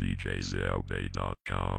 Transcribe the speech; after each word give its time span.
DJZLBay.com. 0.00 1.78